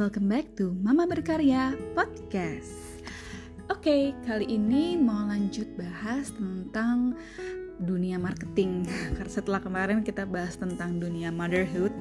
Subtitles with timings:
[0.00, 3.04] welcome back to Mama Berkarya Podcast.
[3.68, 7.12] Oke, okay, kali ini mau lanjut bahas tentang
[7.84, 8.88] dunia marketing.
[9.20, 11.92] Karena setelah kemarin kita bahas tentang dunia motherhood,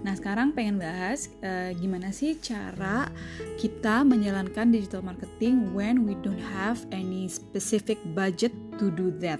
[0.00, 3.12] nah sekarang pengen bahas uh, gimana sih cara
[3.60, 9.36] kita menjalankan digital marketing when we don't have any specific budget to do that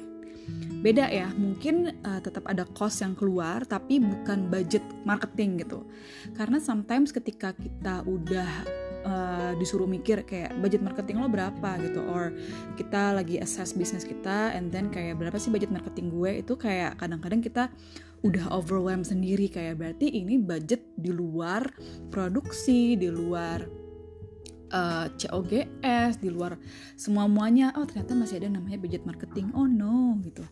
[0.84, 5.88] beda ya mungkin uh, tetap ada cost yang keluar tapi bukan budget marketing gitu.
[6.36, 8.50] Karena sometimes ketika kita udah
[9.08, 12.36] uh, disuruh mikir kayak budget marketing lo berapa gitu or
[12.76, 17.00] kita lagi assess bisnis kita and then kayak berapa sih budget marketing gue itu kayak
[17.00, 17.72] kadang-kadang kita
[18.24, 19.48] udah overwhelm sendiri.
[19.52, 21.64] Kayak berarti ini budget di luar
[22.08, 23.83] produksi di luar
[24.74, 26.59] uh, eh, COGS di luar
[26.98, 29.55] semua muanya oh ternyata masih ada namanya budget marketing.
[29.55, 30.42] Oh no gitu.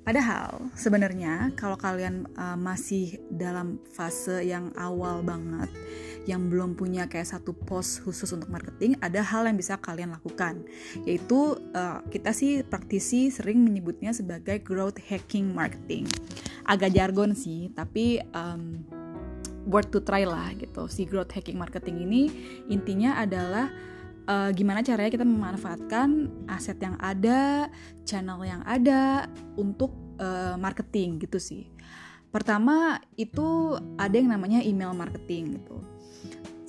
[0.00, 5.70] Padahal sebenarnya kalau kalian uh, masih dalam fase yang awal banget
[6.28, 10.66] yang belum punya kayak satu pos khusus untuk marketing ada hal yang bisa kalian lakukan.
[11.06, 16.08] Yaitu uh, kita sih praktisi sering menyebutnya sebagai growth hacking marketing.
[16.64, 18.84] Agak jargon sih tapi um,
[19.70, 20.90] worth to try lah gitu.
[20.90, 22.22] Si growth hacking marketing ini
[22.66, 23.70] intinya adalah
[24.26, 27.70] uh, gimana caranya kita memanfaatkan aset yang ada
[28.02, 31.70] channel yang ada untuk uh, marketing gitu sih.
[32.30, 35.99] Pertama itu ada yang namanya email marketing gitu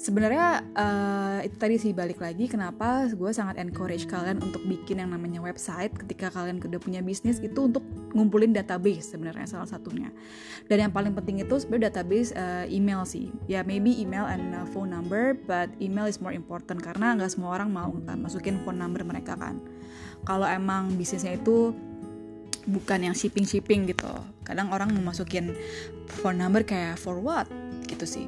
[0.01, 5.13] sebenarnya uh, itu tadi sih balik lagi kenapa gue sangat encourage kalian untuk bikin yang
[5.13, 7.85] namanya website ketika kalian udah punya bisnis itu untuk
[8.17, 10.09] ngumpulin database sebenarnya salah satunya.
[10.65, 13.29] Dan yang paling penting itu sebenarnya database uh, email sih.
[13.45, 17.61] Ya maybe email and uh, phone number but email is more important karena nggak semua
[17.61, 19.61] orang mau kan, masukin phone number mereka kan.
[20.25, 21.77] Kalau emang bisnisnya itu
[22.65, 24.09] bukan yang shipping shipping gitu
[24.45, 25.49] kadang orang mau masukin
[26.21, 27.49] phone number kayak for what
[27.89, 28.25] gitu sih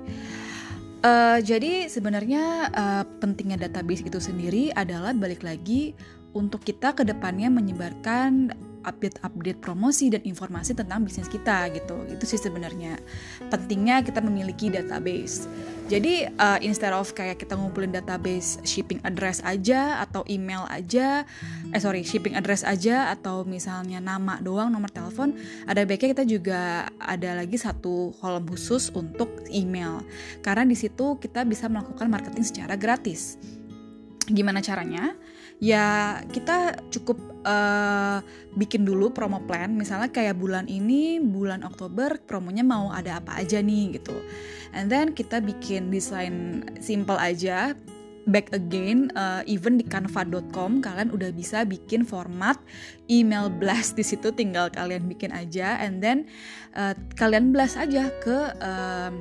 [1.03, 5.91] Uh, jadi sebenarnya uh, pentingnya database itu sendiri adalah balik lagi
[6.33, 11.95] untuk kita ke depannya menyebarkan update-update promosi dan informasi tentang bisnis kita gitu.
[12.11, 12.99] Itu sih sebenarnya
[13.47, 15.47] pentingnya kita memiliki database.
[15.87, 21.27] Jadi uh, instead of kayak kita ngumpulin database shipping address aja atau email aja,
[21.71, 25.35] eh sorry shipping address aja atau misalnya nama doang nomor telepon,
[25.67, 30.03] ada baiknya kita juga ada lagi satu kolom khusus untuk email.
[30.39, 33.35] Karena di situ kita bisa melakukan marketing secara gratis.
[34.23, 35.11] Gimana caranya?
[35.61, 38.19] Ya kita cukup uh,
[38.55, 39.75] bikin dulu promo plan.
[39.75, 44.15] Misalnya kayak bulan ini bulan Oktober promonya mau ada apa aja nih gitu.
[44.73, 47.77] And then kita bikin desain simple aja
[48.23, 52.55] back again uh, even di canva.com kalian udah bisa bikin format
[53.11, 55.77] email blast di situ tinggal kalian bikin aja.
[55.79, 56.31] And then
[56.73, 59.11] uh, kalian blast aja ke uh,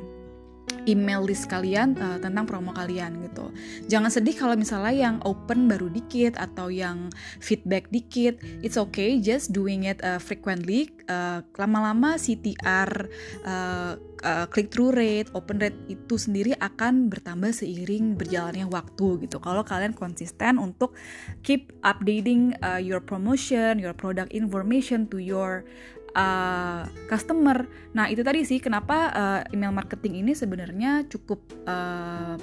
[0.87, 3.51] email list kalian uh, tentang promo kalian gitu.
[3.87, 8.39] Jangan sedih kalau misalnya yang open baru dikit atau yang feedback dikit.
[8.61, 10.91] It's okay, just doing it uh, frequently.
[11.07, 12.91] Uh, lama-lama CTR,
[13.45, 19.43] uh, uh, click through rate, open rate itu sendiri akan bertambah seiring berjalannya waktu gitu.
[19.43, 20.95] Kalau kalian konsisten untuk
[21.43, 25.67] keep updating uh, your promotion, your product information to your
[26.17, 27.65] uh, customer.
[27.97, 32.37] Nah itu tadi sih kenapa uh, email marketing ini sebenarnya cukup uh,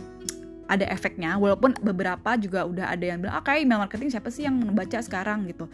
[0.69, 4.45] ada efeknya walaupun beberapa juga udah ada yang bilang ah kayak email marketing siapa sih
[4.45, 5.65] yang membaca sekarang gitu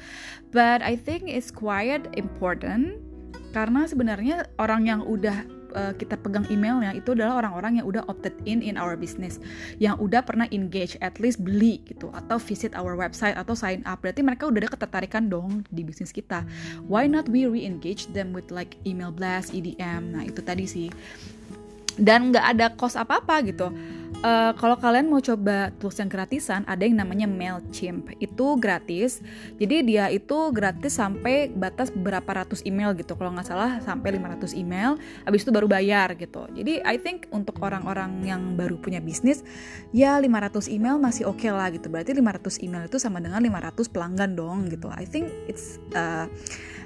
[0.56, 3.04] but I think it's quite important
[3.52, 5.44] karena sebenarnya orang yang udah
[5.76, 9.38] uh, kita pegang emailnya itu adalah orang-orang yang udah opted in in our business.
[9.78, 14.00] Yang udah pernah engage at least beli gitu atau visit our website atau sign up.
[14.02, 16.48] Berarti mereka udah ada ketertarikan dong di bisnis kita.
[16.88, 20.90] Why not we re-engage them with like email blast EDM nah itu tadi sih.
[21.96, 23.72] Dan nggak ada cost apa-apa gitu
[24.26, 28.10] uh, kalau kalian mau coba tools yang gratisan ada yang namanya Mailchimp.
[28.18, 29.22] Itu gratis.
[29.62, 33.14] Jadi dia itu gratis sampai batas berapa ratus email gitu.
[33.14, 34.98] Kalau nggak salah sampai 500 email.
[35.24, 36.50] Habis itu baru bayar gitu.
[36.58, 39.46] Jadi I think untuk orang-orang yang baru punya bisnis
[39.94, 41.88] ya 500 email masih oke okay lah gitu.
[41.94, 44.90] Berarti 500 email itu sama dengan 500 pelanggan dong gitu.
[44.90, 46.26] I think it's uh,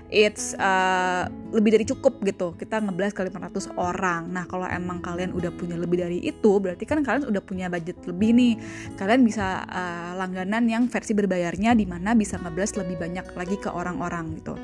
[0.09, 2.57] it's uh, lebih dari cukup gitu.
[2.57, 4.29] Kita ngeblas kali 400 orang.
[4.29, 7.97] Nah kalau emang kalian udah punya lebih dari itu berarti kan kalian udah punya budget
[8.09, 8.53] lebih nih.
[8.97, 13.69] Kalian bisa uh, langganan yang versi berbayarnya di mana bisa ngeblas lebih banyak lagi ke
[13.69, 14.57] orang-orang gitu.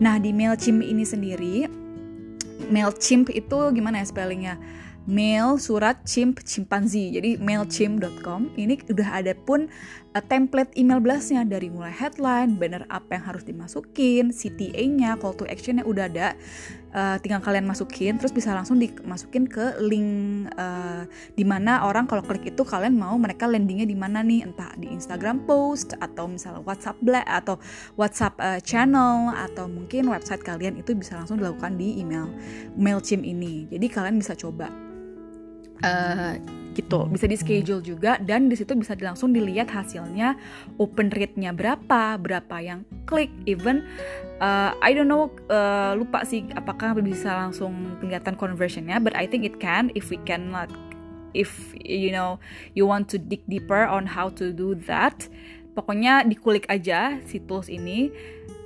[0.00, 1.54] Nah di Mailchimp ini sendiri
[2.68, 4.54] Mailchimp itu gimana ya spellingnya
[5.08, 7.16] mail surat chimp chimpanzee.
[7.16, 9.72] Jadi mailchimp.com ini udah ada pun
[10.12, 11.48] uh, template email blastnya.
[11.48, 16.36] Dari mulai headline banner apa yang harus dimasukin CTA-nya call to action-nya udah ada.
[16.88, 20.08] Uh, tinggal kalian masukin terus bisa langsung dimasukin ke link
[20.56, 21.04] uh,
[21.36, 24.44] di mana orang kalau klik itu kalian mau mereka landingnya di mana nih.
[24.44, 27.56] Entah di Instagram post atau misalnya WhatsApp black atau
[27.96, 32.28] WhatsApp uh, channel atau mungkin website kalian itu bisa langsung dilakukan di email
[32.76, 33.64] Mailchimp ini.
[33.72, 34.68] Jadi kalian bisa coba
[35.84, 36.34] uh,
[36.78, 37.10] gitu.
[37.10, 40.38] Bisa di schedule juga dan di situ bisa langsung dilihat hasilnya
[40.78, 43.82] open rate-nya berapa berapa yang klik even
[44.38, 49.42] uh, I don't know uh, lupa sih apakah bisa langsung kelihatan conversionnya but I think
[49.42, 50.70] it can if we can not
[51.34, 52.38] if you know
[52.78, 55.26] you want to dig deeper on how to do that.
[55.74, 58.10] Pokoknya dikulik aja si tools ini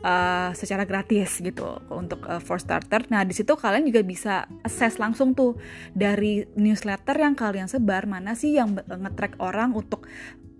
[0.02, 3.06] uh, secara gratis gitu untuk uh, for starter.
[3.08, 4.34] Nah di situ kalian juga bisa
[4.66, 5.56] assess langsung tuh
[5.94, 10.04] dari newsletter yang kalian sebar mana sih yang nge-track orang untuk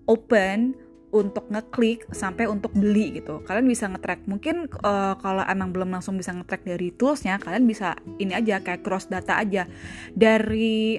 [0.07, 0.75] open
[1.13, 3.45] untuk ngeklik sampai untuk beli gitu.
[3.45, 4.25] Kalian bisa nge-track.
[4.25, 8.81] Mungkin uh, kalau emang belum langsung bisa nge-track dari toolsnya, kalian bisa ini aja kayak
[8.81, 9.69] cross data aja
[10.17, 10.97] dari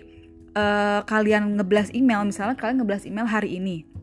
[0.54, 2.22] uh, kalian ngeblas email.
[2.22, 3.93] Misalnya kalian ngeblas email hari ini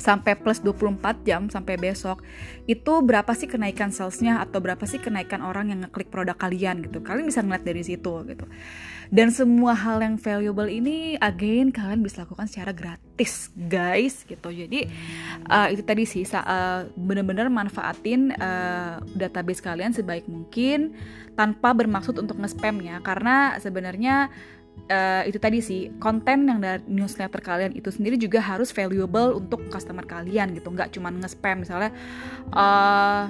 [0.00, 2.24] sampai plus 24 jam sampai besok
[2.64, 7.04] itu berapa sih kenaikan salesnya atau berapa sih kenaikan orang yang ngeklik produk kalian gitu?
[7.04, 8.48] Kalian bisa ngeliat dari situ gitu.
[9.10, 14.54] Dan semua hal yang valuable ini again kalian bisa lakukan secara gratis guys gitu.
[14.54, 14.86] Jadi
[15.50, 20.94] uh, itu tadi sih uh, bener-bener manfaatin uh, database kalian sebaik mungkin
[21.34, 23.02] tanpa bermaksud untuk nge-spam ya.
[23.02, 24.30] Karena sebenarnya
[24.88, 29.66] uh, itu tadi sih konten yang dari newsletter kalian itu sendiri juga harus valuable untuk
[29.68, 30.72] customer kalian gitu.
[30.72, 31.90] Nggak cuma nge-spam misalnya
[32.54, 33.28] uh,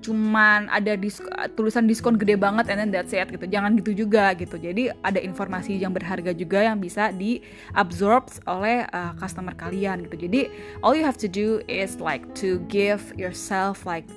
[0.00, 1.20] cuman ada disk
[1.60, 3.44] tulisan diskon gede banget and then that's it gitu.
[3.44, 4.56] Jangan gitu juga gitu.
[4.56, 10.26] Jadi ada informasi yang berharga juga yang bisa diabsorb oleh uh, customer kalian gitu.
[10.28, 10.48] Jadi
[10.80, 14.08] all you have to do is like to give yourself like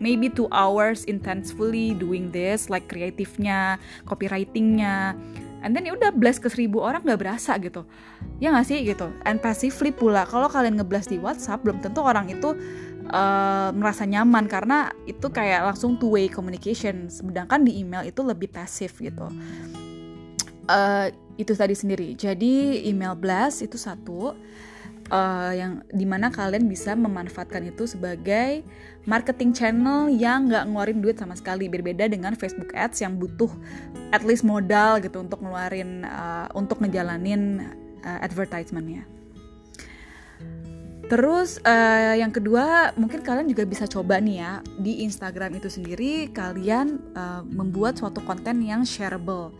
[0.00, 3.76] maybe two hours intensely doing this like kreatifnya
[4.08, 5.14] copywritingnya
[5.60, 7.84] and then ya udah blast ke seribu orang nggak berasa gitu.
[8.40, 9.12] Ya nggak sih gitu.
[9.24, 12.56] And passively pula kalau kalian ngeblast di WhatsApp belum tentu orang itu
[13.12, 14.48] uh, merasa nyaman.
[14.48, 17.08] Karena itu kayak langsung two way communication.
[17.12, 19.28] Sedangkan di email itu lebih pasif gitu.
[20.70, 21.08] Uh,
[21.40, 22.12] itu tadi sendiri.
[22.16, 24.36] Jadi email blast itu satu
[25.10, 28.62] uh, yang di mana kalian bisa memanfaatkan itu sebagai
[29.04, 33.50] marketing channel yang nggak ngeluarin duit sama sekali berbeda dengan Facebook Ads yang butuh
[34.14, 37.68] at least modal gitu untuk ngeluarin uh, untuk ngejalanin
[38.06, 39.04] uh, advertisementnya.
[41.10, 46.30] Terus uh, yang kedua mungkin kalian juga bisa coba nih ya di Instagram itu sendiri
[46.30, 49.50] kalian uh, membuat suatu konten yang shareable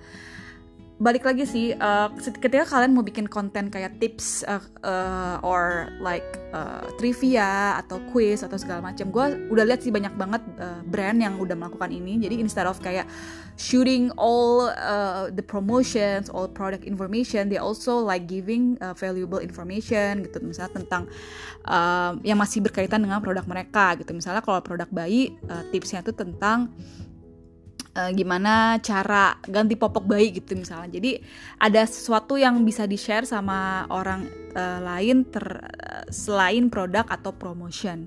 [1.00, 6.37] balik lagi sih uh, ketika kalian mau bikin konten kayak tips uh, uh, or like
[6.52, 11.17] uh, trivia atau quiz atau segala macam gue udah lihat sih banyak banget uh, brand
[11.17, 12.20] yang udah melakukan ini.
[12.20, 13.08] Jadi instead of kayak
[13.56, 20.20] shooting all uh, the promotions all product information they also like giving uh, valuable information
[20.20, 20.37] gitu.
[20.44, 21.08] Misalnya tentang
[21.64, 24.12] uh, yang masih berkaitan dengan produk mereka gitu.
[24.12, 26.69] Misalnya kalau produk bayi uh, tipsnya tuh tentang
[27.97, 31.01] uh, gimana cara ganti popok bayi gitu misalnya.
[31.01, 31.21] Jadi
[31.59, 38.07] ada sesuatu yang bisa di-share sama orang uh, lain ter uh, selain produk atau promotion.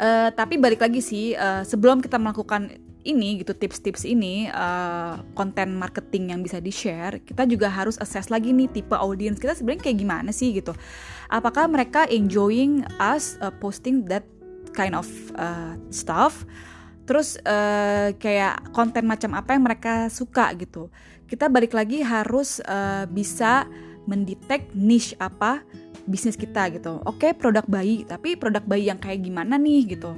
[0.00, 5.74] Uh, tapi balik lagi sih uh, sebelum kita melakukan ini gitu tips-tips ini uh, konten
[5.74, 9.98] marketing yang bisa di-share, kita juga harus assess lagi nih tipe audience kita sebenarnya kayak
[9.98, 10.70] gimana sih gitu.
[11.26, 14.22] Apakah mereka enjoying us uh, posting that
[14.72, 16.46] kind of uh, stuff?
[17.02, 20.88] Terus uh, kayak konten macam apa yang mereka suka gitu.
[21.26, 23.66] Kita balik lagi harus uh, bisa
[24.06, 25.62] mendetek niche apa
[26.06, 26.98] bisnis kita gitu.
[27.06, 30.12] Oke produk bayi tapi produk bayi yang kayak gimana nih gitu.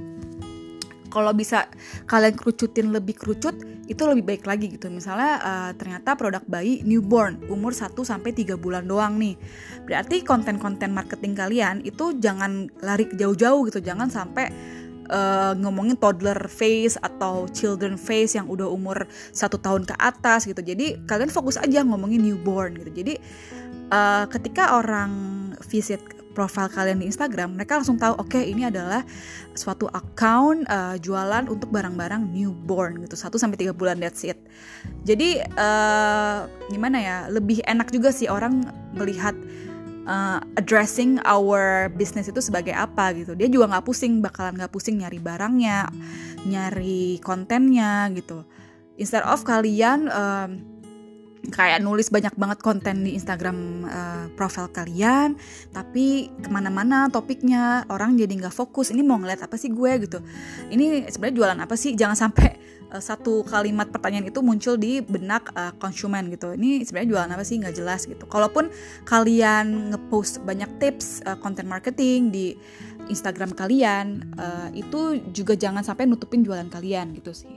[1.12, 1.70] Kalau bisa
[2.10, 3.54] kalian kerucutin lebih kerucut
[3.86, 4.90] itu lebih baik lagi gitu.
[4.90, 9.38] Misalnya uh, ternyata produk bayi newborn umur 1 sampai 3 bulan doang nih.
[9.86, 13.78] Berarti konten-konten marketing kalian itu jangan lari jauh-jauh gitu.
[13.78, 14.50] Jangan sampai
[15.10, 20.60] uh, ngomongin toddler face atau children face yang udah umur satu tahun ke atas gitu.
[20.60, 22.90] Jadi kalian fokus aja ngomongin newborn gitu.
[23.04, 23.14] Jadi
[23.92, 25.12] uh, ketika orang
[25.68, 26.00] visit
[26.34, 29.06] profile kalian di Instagram, mereka langsung tahu, oke okay, ini adalah
[29.54, 34.36] suatu account uh, jualan untuk barang-barang newborn gitu, 1 sampai tiga bulan that's it.
[35.06, 38.66] Jadi uh, gimana ya, lebih enak juga sih orang
[38.98, 39.38] melihat
[40.04, 43.36] uh, addressing our business itu sebagai apa gitu.
[43.36, 45.88] Dia juga nggak pusing bakalan nggak pusing nyari barangnya
[46.48, 48.44] nyari kontennya gitu.
[49.00, 50.73] Instead of kalian um,
[51.50, 55.36] kayak nulis banyak banget konten di Instagram uh, profil kalian
[55.74, 57.84] tapi ke mana-mana topiknya.
[57.90, 59.92] Orang jadi nggak fokus ini mau ngeliat apa sih gue?
[60.04, 60.18] gitu.
[60.72, 61.92] Ini sebenarnya jualan apa sih?
[61.94, 62.56] Jangan sampai
[62.92, 66.54] uh, satu kalimat pertanyaan itu muncul di benak uh, konsumen gitu.
[66.56, 67.56] Ini sebenarnya jualan apa sih?
[67.60, 68.24] Nggak jelas gitu.
[68.24, 68.72] Kalaupun
[69.04, 72.46] kalian ngepost banyak tips uh, content marketing di
[73.08, 77.52] Instagram kalian uh, itu juga jangan sampai nutupin jualan kalian gitu sih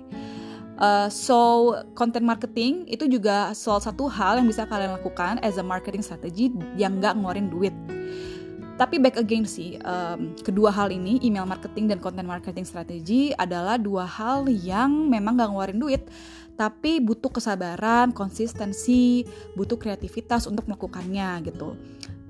[0.78, 5.66] Uh, so content marketing itu juga salah satu hal yang bisa kalian lakukan as a
[5.66, 7.74] marketing strategy yang nggak ngeluarin duit.
[8.78, 13.82] Tapi back again sih, um, kedua hal ini, email marketing dan content marketing strategy adalah
[13.82, 16.06] dua hal yang memang nggak ngeluarin duit,
[16.54, 19.26] tapi butuh kesabaran, konsistensi,
[19.58, 21.74] butuh kreativitas untuk melakukannya gitu.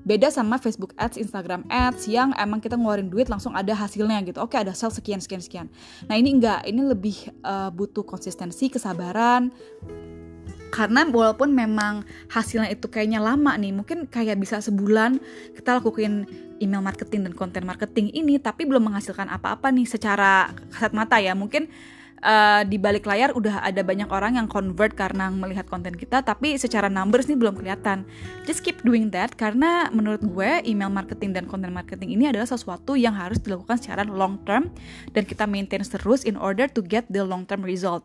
[0.08, 4.40] Beda sama Facebook Ads, Instagram Ads yang emang kita ngeluarin duit langsung ada hasilnya gitu.
[4.40, 5.66] Oke, ada sales sekian sekian sekian.
[6.08, 9.52] Nah, ini enggak, ini lebih uh, butuh konsistensi, kesabaran,
[10.68, 15.16] karena walaupun memang hasilnya itu kayaknya lama nih mungkin kayak bisa sebulan
[15.56, 16.28] kita lakuin
[16.60, 21.32] email marketing dan konten marketing ini tapi belum menghasilkan apa-apa nih secara kasat mata ya
[21.32, 21.72] mungkin
[22.22, 26.58] uh, di balik layar udah ada banyak orang yang convert karena melihat konten kita tapi
[26.58, 28.06] secara numbers nih belum kelihatan.
[28.46, 32.98] Just keep doing that karena menurut gue email marketing dan content marketing ini adalah sesuatu
[32.98, 34.70] yang harus dilakukan secara long term
[35.12, 38.04] dan kita maintain terus in order to get the long term result.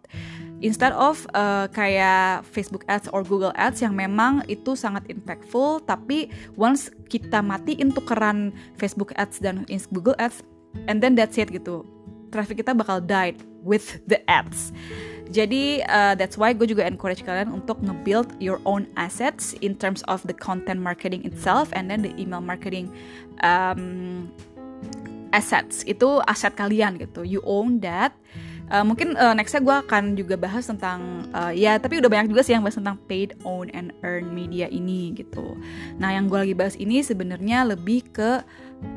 [0.63, 6.32] Instead of uh, kayak Facebook Ads or Google Ads yang memang itu sangat impactful tapi
[6.55, 10.46] once kita matiin tukeran Facebook Ads dan Google Ads
[10.88, 11.84] and then that's it gitu
[12.34, 14.74] traffic kita bakal died with the ads.
[15.34, 20.06] Jadi uh, that's why gue juga encourage kalian untuk nge-build your own assets in terms
[20.06, 22.92] of the content marketing itself and then the email marketing
[23.42, 24.30] um,
[25.34, 25.82] assets.
[25.90, 27.25] Itu aset kalian gitu.
[27.25, 28.13] You own that.
[28.74, 32.42] Uh, mungkin uh, nextnya gue akan juga bahas tentang uh, ya tapi udah banyak juga
[32.48, 35.60] sih yang bahas tentang paid own and earn media ini gitu.
[36.00, 38.40] Nah yang gue lagi bahas ini sebenarnya lebih ke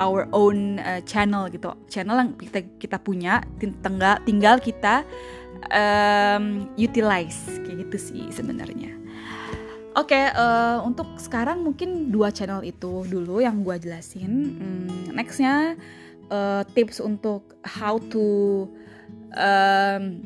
[0.03, 5.07] our own uh, channel gitu channel yang kita kita punya tinggal tinggal kita
[5.73, 8.97] um, utilize kayak gitu sih sebenarnya
[9.97, 14.29] Oke, okay, uh, untuk sekarang mungkin dua channel itu dulu yang gue jelasin.
[14.29, 15.73] Hmm, nextnya
[16.29, 18.69] uh, tips untuk how to
[19.33, 20.21] um,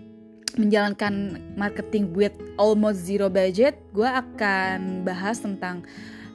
[0.58, 3.78] menjalankan marketing with almost zero budget.
[3.94, 5.86] Gue akan bahas tentang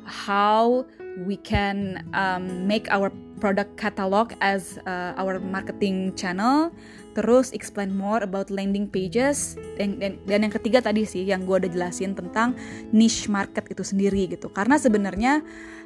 [0.06, 0.86] how
[1.26, 6.72] we can um, make our product catalog as uh, our marketing channel.
[7.16, 9.56] Terus explain more about landing pages.
[9.80, 12.56] Dan, dan, dan yang ketiga tadi sih yang gue udah jelasin tentang
[12.92, 14.52] niche market itu sendiri gitu.
[14.52, 15.40] Karena sebenarnya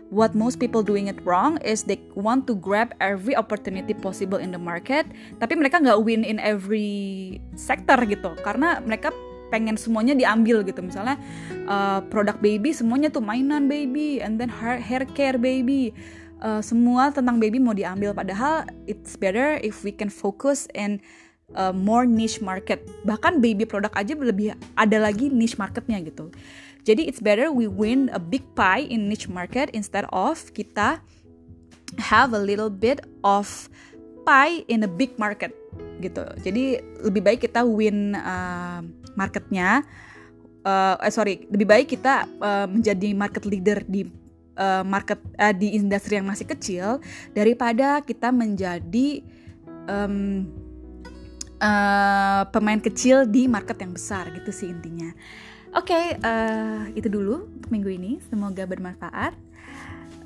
[0.09, 4.49] what most people doing it wrong is they want to grab every opportunity possible in
[4.49, 5.05] the market.
[5.38, 8.33] Tapi mereka nggak win in every sector gitu.
[8.41, 9.13] Karena mereka
[9.50, 10.79] pengen semuanya diambil gitu.
[10.82, 11.18] Misalnya
[11.68, 15.91] uh, produk baby semuanya tuh mainan baby and then hair, hair care baby.
[16.39, 18.15] Uh, semua tentang baby mau diambil.
[18.15, 21.03] Padahal it's better if we can focus in
[21.60, 22.86] uh, more niche market.
[23.03, 26.32] Bahkan baby produk aja lebih ada lagi niche marketnya gitu.
[26.88, 31.03] Jadi it's better we win a big pie in niche market instead of kita
[32.00, 33.68] have a little bit of
[34.24, 35.51] pie in a big market
[35.99, 38.81] gitu jadi lebih baik kita win uh,
[39.19, 39.83] marketnya
[40.63, 44.07] uh, eh sorry lebih baik kita uh, menjadi market leader di
[44.59, 47.03] uh, market uh, di industri yang masih kecil
[47.35, 49.23] daripada kita menjadi
[49.88, 50.47] um,
[51.63, 55.11] uh, pemain kecil di market yang besar gitu sih intinya.
[55.77, 58.11] Oke, okay, uh, itu dulu untuk minggu ini.
[58.25, 59.38] Semoga bermanfaat.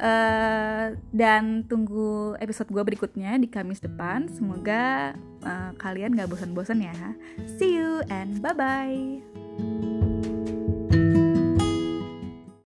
[0.04, 4.28] Uh, dan tunggu episode gue berikutnya di Kamis depan.
[4.28, 5.16] Semoga
[5.48, 7.16] uh, kalian gak bosan-bosan ya.
[7.56, 10.13] See you and bye-bye.